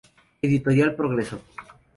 [0.47, 1.37] Editorial Progreso.